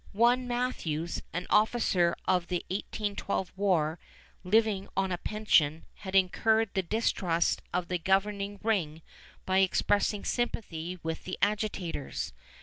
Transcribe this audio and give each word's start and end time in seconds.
One 0.13 0.47
Matthews, 0.47 1.21
an 1.31 1.45
officer 1.51 2.15
of 2.27 2.47
the 2.47 2.65
1812 2.71 3.53
War, 3.55 3.99
living 4.43 4.89
on 4.97 5.11
a 5.11 5.17
pension, 5.19 5.85
had 5.93 6.15
incurred 6.15 6.71
the 6.73 6.81
distrust 6.81 7.61
of 7.71 7.87
the 7.87 7.99
governing 7.99 8.59
ring 8.63 9.03
by 9.45 9.59
expressing 9.59 10.25
sympathy 10.25 10.97
with 11.03 11.25
the 11.25 11.37
agitators. 11.43 12.33